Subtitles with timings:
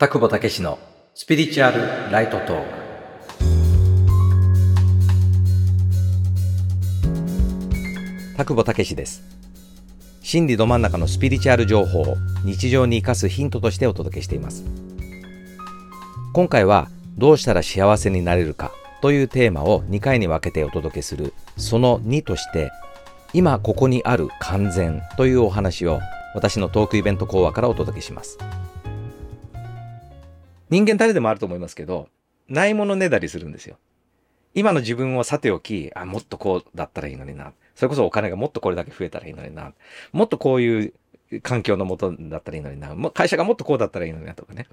[0.00, 0.78] 田久保武史の
[1.12, 2.68] スピリチュアルライトトーク。
[8.36, 9.24] 田久保武です。
[10.22, 12.14] 心理ど真ん中のスピリチュアル情報を
[12.44, 14.64] 日常に生かすヒントとしてお届けしています。
[16.32, 18.70] 今回はどうしたら幸せになれるか
[19.02, 22.70] というテーマを2回に分けてお届けするその2として
[23.32, 25.98] 今ここにある完全というお話を
[26.36, 28.38] 私のトークイベント講話からお届けします。
[30.70, 32.08] 人間誰でもあると思いますけど
[32.48, 33.78] ないものねだりするんですよ
[34.54, 39.72] 今の自分をさておきあもっとこうだったらいいのになそれこそお金がもっとこれだけ増えたらいいのにな
[40.12, 40.94] もっとこういう
[41.42, 44.66] 環境のもとだったらいいのにな会社がもっとこうだったらいいのになとかね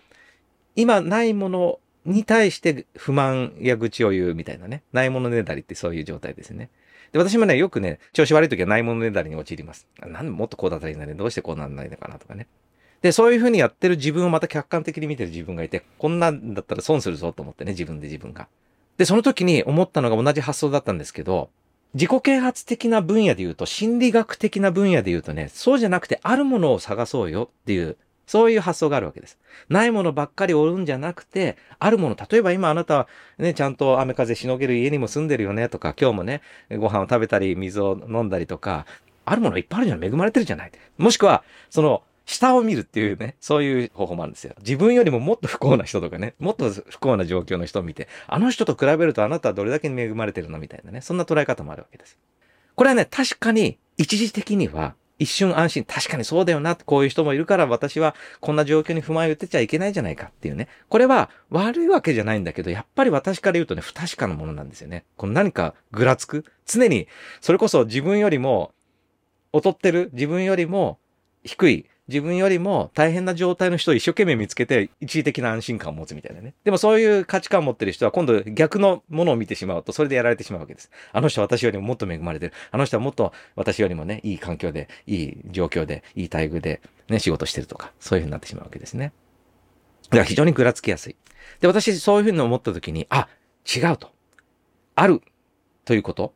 [0.75, 4.83] 今ないものに対して不満や愚痴を言うみたいなね。
[4.93, 6.69] ないものねだりってそういう状態ですね。
[7.11, 9.87] で、私もね、よくね、調子悪い時はないものねだりに陥ります。
[9.99, 12.47] なんでもっとこうだったらいいのに、どうしてこうなんないのかなとかね。
[13.05, 18.47] で、そういうふうにやってる自分をまた客観的に見てる自分がいて、こんなんだったら損するぞと思ってね、自分で自分が。
[18.97, 21.51] で、その時に思ったのが同じ発想だったんですけど、
[21.93, 29.37] 自己啓発的な分野で言うと、心理学的な分野で言うとね、そうじゃなくてあるものを探そうよっていうそういう発想があるわけです。
[29.69, 38.87] ないものばっかりおるんじゃなくて、あるもの、例えば今あなたはね、ちゃんと雨風しのげる家にも住んでるよねとか、今日もね、ご飯を食べたり、水を飲んだりとか、
[39.25, 40.71] あるものいっぱいあるじゃん、恵まれてるじゃない。
[40.97, 44.53] もしくは、その、下を見るっていうね、そういう方法もあるんですよ。
[44.59, 52.17] 自分よりももっと不幸な人とかね、もっと不幸な状況の人を見て、あの人と比べるとあなたはどれだけ恵まれてるのみたいなね、そんな捉え方もあるわけです。
[52.75, 55.85] これはね、確かに一時的には一瞬安心。
[55.85, 56.75] 確かにそうだよな。
[56.75, 60.67] こういう人もいるから私はこんな状況に不満を言ってちゃいけないじゃないかっていうね。
[60.89, 65.05] これは悪いわけじゃないんだけど、やっぱり私から言うとね、不確かなものなんですよね。
[65.15, 66.43] この何かぐらつく？
[66.65, 67.07] 常に、
[67.39, 68.73] それこそ自分よりも
[69.53, 70.99] 劣ってる、自分よりも
[71.45, 76.53] 低い、自分よりも大変な状態の人を一生懸命見つけて一時的な安心感を持つみたいなね。
[76.63, 80.91] でもそういう価値観を持ってる人は今度逆のものを見てしまうとそれでやられてしまうわけです。
[81.11, 82.53] あの人は私よりももっと恵まれてる。
[82.71, 89.11] あの人はもっと私よりもね、いい環境で、いい状況で、いい待遇でね、仕事してるとか、そういう風になってしまうわけですね。
[90.09, 91.15] だから非常にぐらつきやすい。
[91.59, 93.27] で、私そういう風に思った時に、あ、
[93.75, 94.11] 違うと。
[94.95, 95.21] ある
[95.85, 96.33] ということ。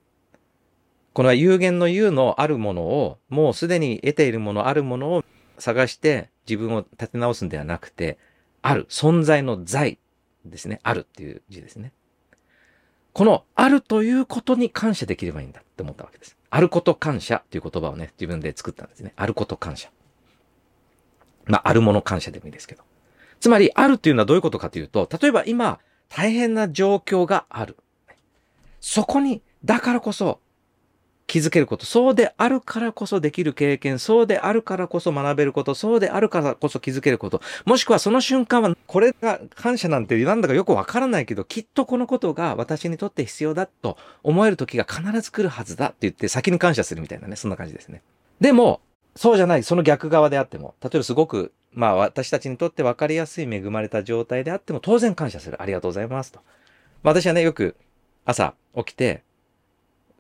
[1.13, 5.23] この有限の有のあるものを、もうすでに得ているもの、あるものを
[5.59, 8.17] 探して自分を立て直すんではなくて、
[8.61, 9.99] ある、存在の在
[10.45, 10.79] ですね。
[10.83, 11.91] あるっていう字ですね。
[13.13, 16.37] このあるということに感謝できればいいんだって思ったわけです。
[16.49, 19.13] あること感謝っていう言葉をね、自分で作ったんですね。
[19.15, 19.89] あること感謝。
[21.45, 22.83] まあ、あるもの感謝でもいいですけど。
[23.39, 27.77] つまり、あるっていうのはどういうことかというと、例えば今、大変な状況がある。
[28.81, 30.39] そこに、だからこそ、
[31.29, 48.01] 気づけること、そうであるからこそできる経験、そうであるからこそ学べること、そうであるからこそ気づけること、もしくはその瞬間は、これが感謝なんてなんだかよくわからないけど、きっとこのことが私にとって必要だと思える時が必ず来るはずだって言って先に感謝するみたいなね、そんな感じですね。
[48.41, 48.81] でも、
[49.15, 55.61] そうじゃない、その逆側であっても、例えばすごく、まあ私たちにとって分かりやすい恵まれた状態であっても、当然感謝する。
[55.61, 56.39] ありがとうございますと。
[57.03, 57.75] 私はね、よく
[58.25, 59.23] 朝起きて、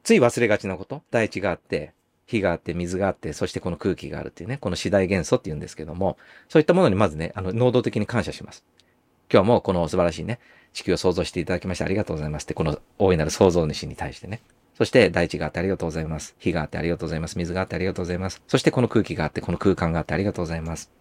[0.03, 1.93] つい忘れがちなこと、大地があって、
[2.25, 6.17] 火があって、水があって、そしてこの空気があるっていうね、この次第元素って言うんですけども、
[6.47, 8.63] そういったものにまずね、あの、能動的に感謝します。
[9.31, 10.39] 今日もこの素晴らしいね、
[10.73, 14.41] 地球を創造していただきましてありがとうございますって、この大いなる創造主に対してね。
[14.77, 16.35] そして大地があってありがとうございます。
[16.39, 17.37] 火があってありがとうございます。
[17.37, 18.41] 水があってありがとうございます。
[18.47, 20.91] そしてこの空気があって、この空間があってありがとうございます。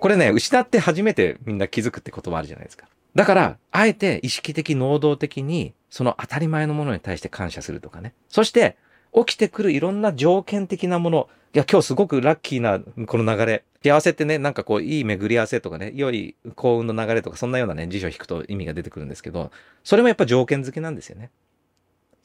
[0.00, 2.86] これね、失って初めてみんな気づくって言葉あるじゃないですか。
[3.14, 8.14] だから、あえて意識的、能動的に、その当たり前のものに対して感謝するとかね。
[8.28, 8.76] そして、
[9.14, 11.28] 起きてくるいろんな条件的なもの。
[11.54, 13.64] いや、今日すごくラッキーな、この流れ。
[13.84, 19.52] 幸せってね、なんかこう、いい巡り合わせとかね、良い幸運の流れとか、そんなようなね、辞書を引くと意味が出てくるんですけど、
[19.84, 21.30] それもやっぱ条件付けなんですよね。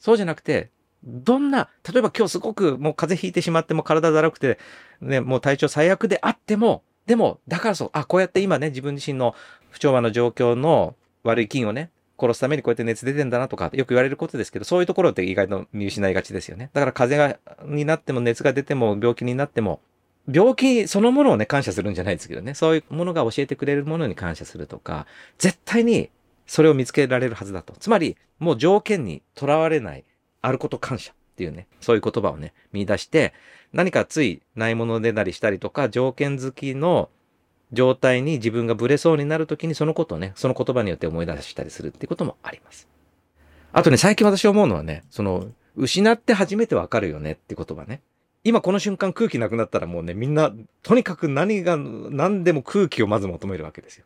[0.00, 0.70] そうじゃなくて、
[1.04, 4.58] どんな、例えば今日すごくもう風邪ひいてしまっても体だるくて、
[5.00, 9.34] ね、もう体調最悪であっても、でも、だからそう、あ、こうやって今ね、自分自身の
[9.70, 16.70] 不調和の状況の悪い菌をね、殺すためにこうやって熱出てんだなとか、よく言われることですけど、そういうところって意外と見失いがちですよね。
[16.72, 19.80] だから風邪が、になっても熱が出ても病気になっても、
[20.30, 25.06] 病気そのものをね、感謝するんじゃないですけどね、そういうものが教えてくれるものに感謝するとか、
[25.38, 26.10] 絶対に
[26.46, 27.74] それを見つけられるはずだと。
[27.78, 30.04] つまり、もう条件にとらわれない、
[30.42, 33.32] あること感謝っていうね、そういう言葉をね、見出して、
[33.72, 37.08] 何かついないものでなりしたりとか、条件付きの
[37.72, 42.88] 状態に自分がブレそうになるときにそのことをね、その言葉によって思い出したりするっていうこともあります。
[43.72, 45.46] あとね、最近私思うのはね、その、
[45.76, 48.02] 失って初めてわかるよねって言葉ね。
[48.44, 50.52] 今この瞬間空気なくなったらもうね、みんな、
[50.82, 54.04] とにかく何が、何でも空気をまず求めるわけですよ。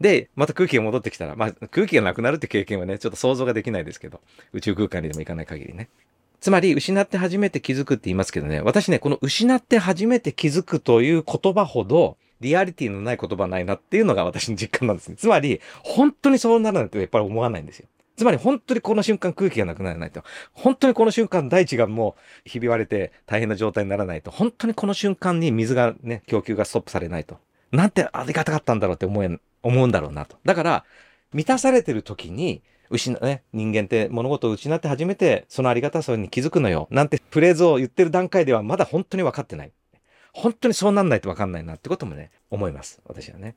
[0.00, 4.20] で、また空気が戻ってきたら、まあ空気がなくなるって経験はね、ちょっと想像ができないですけど、
[4.52, 5.88] 宇宙空間にでも行かない限りね。
[6.40, 15.16] つまり、失って初めて気づくって言いますけどね、私ね、この失って初めて気づくという言葉ほど、リアリティのない言葉ないなっていうのが私の実感なんですね。
[15.16, 17.86] つまり、本当にそうなるなんてやっぱり思わないんですよ。
[18.16, 20.22] つまり本当にこの瞬間空気がなくならないと。
[20.52, 22.16] 本当にこの瞬間大地がも
[22.46, 24.30] うひび割れて大変な状態にならないと。
[24.30, 27.38] 本当にこの瞬間に水がね、供給がストップされないと。
[27.72, 30.36] なんてありがたかったんだろうって思え、思うんだろうなと。
[30.44, 30.84] だから、
[31.32, 32.62] 満たされてる時に、
[32.98, 36.88] 失、ね、人間って物事を失って初めてそのありがたさに気づくのよ。
[36.90, 39.72] なんてフレーズを言ってる段階ではまだ本当に分かってない。
[40.32, 43.00] 本当にそうなんないと分かんないなってこともね、思います。
[43.06, 43.56] 私はね。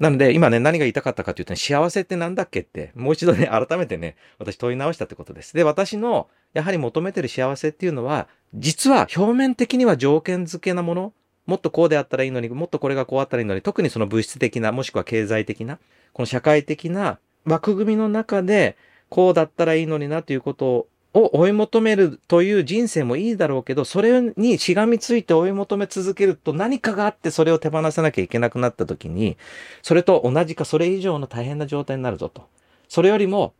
[0.00, 5.54] なので、今ね、何が言いたかったかというと、ね、幸せって何だっけって、もう一度ね、改めてね、私問い直したってことです。
[5.54, 11.12] で、私の、やはり求めてる幸せっていうのは、実は表面的には条件付けなもの、
[11.46, 15.78] もっとこうであったらいいのに、もっとこれがこうあったらいいのに、特にその物質的な、もしくは経済的な、
[16.12, 18.76] この社会的な枠組みの中で、
[19.08, 29.36] こうだったらいいのになということを追い求めるという人生もいいだろうけど、それにしがみついて追い求め続けると何かがあってそれを手放さなきゃいけなくなった時に、
[29.82, 32.48] それと同じかそれ以上の大変な状態になるぞと。
[32.88, 33.54] それよりも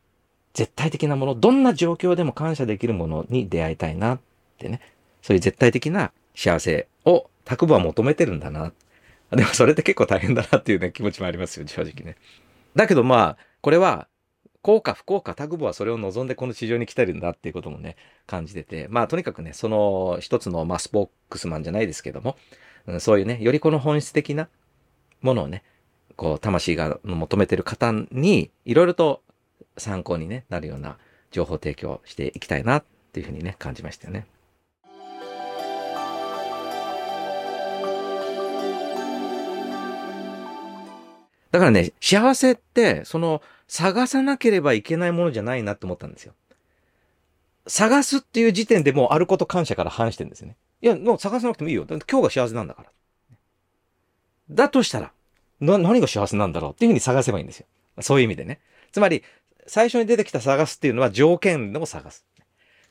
[0.53, 4.19] 絶対的なもの、どんな状況でも感謝できるものに出会いたいなっ
[4.57, 4.81] てね。
[5.21, 8.73] そういう絶対的な幸せを拓部は求めてるんだな。
[9.31, 12.15] でもそれって結構大変だなっていうね、気持ちもありますよ、正直ね。
[12.75, 14.07] だけどまあ、これは
[14.61, 17.95] 幸か不幸かタグボはそれを望んでこの地上に来てるんだっていうこともね、
[18.27, 22.37] 感じてて、まあとにかくね、その一つの、まあ、スポークスマンじゃないですけども、
[22.85, 24.49] うん、そういうね、よりこの本質的な
[25.23, 25.63] ものをね、
[26.15, 29.23] こう、魂が求めてる方に、いろいろと
[29.77, 30.99] 参考に、ね、なるような
[31.31, 32.83] 情報提供していきたいなっ
[33.13, 34.27] ていうふうにね、感じましたよね。
[41.55, 46.33] だからね、幸せって、その、探さなければいけないものじゃないなって思ったんですよ。
[47.65, 50.57] 探すっていう時点でもうあること感謝から反してるんですよね。
[50.81, 51.85] いや、もう探さなくてもいいよ。
[51.87, 52.89] 今日が幸せなんだから。
[54.49, 55.13] だとしたら、
[55.61, 57.67] な、何が幸せなんだろうっていうふうに探せばいいんですよ。
[58.01, 58.59] そういう意味でね。
[58.91, 59.23] つまり、
[59.65, 62.25] 最初に出てきた探すっていうのは条件でも探す。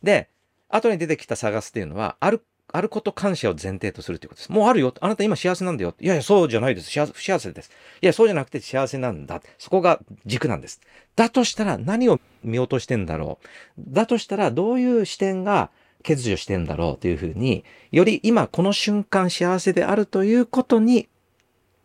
[0.02, 0.30] で、
[0.70, 2.42] 後に出てきた探すっていうのは、ある
[2.76, 4.52] あること感謝を前提とするということです。
[4.52, 4.92] もうあるよ。
[5.00, 5.94] あなた今幸せなんだよ。
[6.00, 6.90] いやいや、そうじゃないです。
[6.90, 7.70] 幸せ、不幸せです。
[8.02, 9.40] いや、そうじゃなくて幸せなんだ。
[9.58, 10.80] そこが軸なんです。
[11.14, 13.46] だとしたら何を見落としてんだろう。
[13.78, 15.70] だとしたらどういう視点が
[16.02, 21.08] 欠如してんだろうというふうに、より今この瞬間幸せであるということに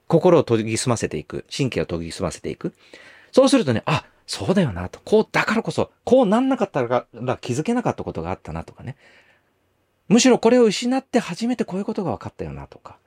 [0.07, 1.45] 心を研ぎ澄ませていく。
[1.55, 2.73] 神経を研ぎ澄ませていく。
[3.31, 4.99] そうするとね、あ、そうだよなと。
[5.05, 7.05] こう、だからこそ、こうなんなかったら
[7.41, 8.95] 気づけなかったことがあったなとかね。
[10.09, 12.97] むしろこれを失って初めてこういうことが分かったよなとか。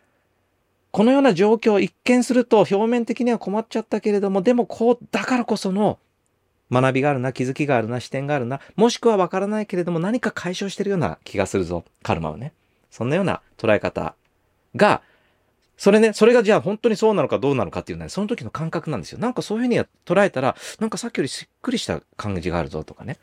[0.93, 5.99] このような状況を、一見すると表面的には困っちゃったけれども、でもこう、だからこその
[6.71, 12.53] 学びがあるな、気づきがあるな、視点があるな、もしくは分からないけれども何か解消してるような気がするぞ、カルマはね。
[12.91, 14.15] そんなような捉え方
[14.77, 15.03] が、
[15.79, 19.19] それね、それがじゃあ本当にそうなのかどうなのかっていうのは、ね、その時の感覚なんですよ。
[19.19, 23.19] なんかそういうふうに捉えたら、なんかさっきよりしっくりした感じがあるぞとかね。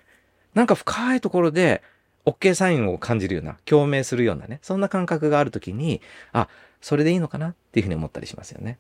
[0.56, 1.84] なんか深いところで、
[2.30, 6.48] OK サインを感じるような、共鳴するようなね、そんな感覚があるときに、あ、
[6.82, 8.78] それでいいのかなっていうふうに思ったりしますよね。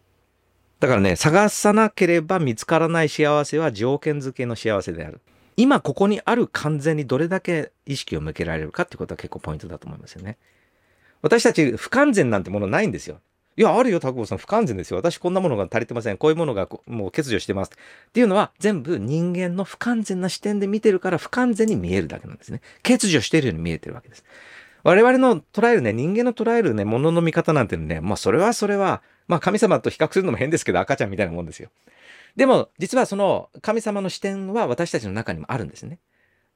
[0.80, 5.20] だからね、探さなければ見つからない幸せは条件付けの幸せである。
[5.58, 10.38] 今ここにある完全にどれだけ意識を向けられるかってことは結構ポイントだと思いますよね。
[11.22, 13.20] 私たち不完全なんてものないんですよ。
[13.60, 14.96] いや、あるよ、タクボさん、不完全ですよ。
[14.96, 16.18] 私、こんなものが足りてません。
[16.18, 17.72] こういうものがもう欠如してます。
[17.74, 22.62] っていうのは、全部人間の不完全な視点で見てるから、不完全に見えるだけなんですね。
[22.84, 24.24] 欠如してるように見えてるわけです。
[24.84, 31.70] 我々の捉えるね、人間の捉えるね、ものの見方なんてね、まあ、それはそれは、まあ、神様と比較するのも変ですけど、赤ちゃんみたいなもんですよ。
[32.38, 36.00] でも、実はその神様の視点は私たちの中にもあるんですね。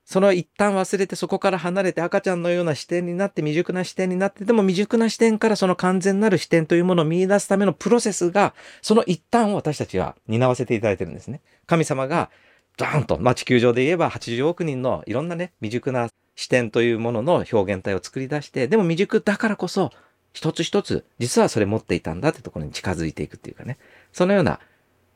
[0.05, 11.41] その一旦忘れてそこから離れて赤ちゃんのような視点になって未熟な視点になってでも未熟な視点からその完全なる視点というものを見出すためのプロセスがその一端を私たちは担わせていただいてるんですね。
[11.65, 12.29] 神様が
[12.77, 19.91] ドーンと、まあ、地球上で言えば80億人のいろんなね未熟な視点というものの表現体を作り出してでも未熟だからこそ
[20.33, 23.77] 一つ一つ実はそれ持っていたんだってところに近づいていくっていうかね
[24.11, 24.59] そのような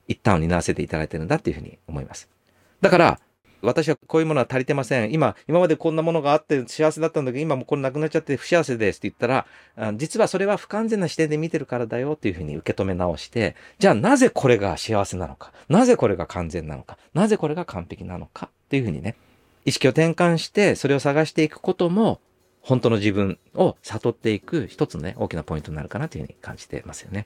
[0.08, 2.30] 一端を担わせていただいてるんだっていうふうに思います。
[2.80, 3.20] だから
[3.62, 5.12] 私はこういうものは足りてません。
[5.12, 19.16] 今、今までこんなものがあって幸せだったんだけど、今もうこれなくなっちゃって不幸せですって言ったら、実はそれは不完全な視点で見てるからだよっていうふうに受け止め直して、じゃあなぜこれが幸せなのか、なぜこれが完全なのか、なぜこれが完璧なのかっていうふうにね、
[19.66, 22.22] 意識を転換してそれを探していくことも、
[22.62, 27.26] 本当の自分を悟っていく一つのね、大きなポイントになるかなというふうに感じてますよね。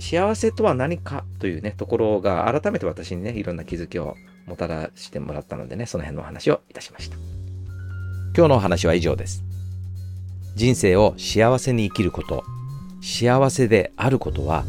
[0.00, 7.16] 幸せとは何かというね、ところが改めて私にね、いろんな気づきをもたらしてもらったのでね、その辺のお話をいたしました。
[8.36, 9.44] 今日のお話は以上です。
[10.54, 12.44] 人生を幸せに生きること、
[13.02, 14.64] 幸せであることは、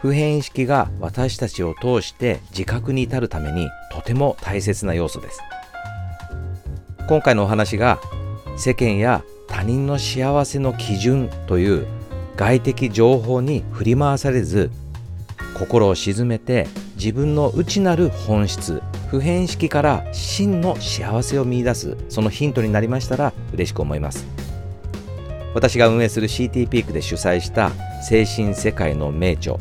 [0.00, 5.40] 普遍意識が私たちを通して自覚に至るためにとても大切な要素です。
[7.06, 8.00] 今回のお話が
[8.56, 11.86] 世間や他人の幸せの基準という
[12.36, 14.70] 外的情報に振り回されず
[15.58, 24.24] 心を鎮めて自分の内なる本質普遍意識から真の幸せを見いだすそのヒントになりましたら嬉しく思います。
[25.52, 27.72] 私が運営する CT ピークで主催した
[28.04, 29.56] 精神世界の名著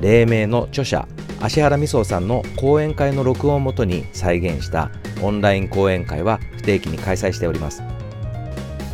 [0.00, 1.06] 黎明の著者
[1.40, 4.90] 芦原美荘さんの講演会の録音をもとに再現した
[5.22, 7.84] オンライン講演会は不定期に開催しております。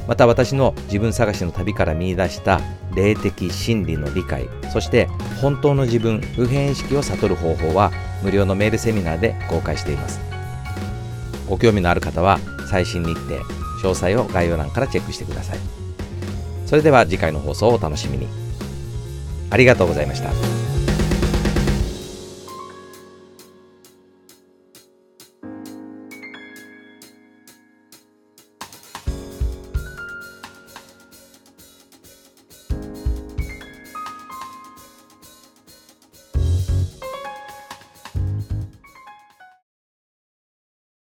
[0.06, 2.60] また私の自分探しの旅から見出した
[2.94, 5.06] 霊的真理の理解そして
[5.40, 7.90] 本当の自分普遍意識を悟る方法は
[8.24, 10.18] 無料のメールセミナーで公開しています。
[11.48, 12.40] ご興味のある方は
[12.70, 13.36] 最新日程
[13.82, 15.58] 詳細を概要欄からチェックしてください。
[16.66, 18.26] それでは次回の放送をお楽しみに。
[19.50, 20.63] ありがとうございました。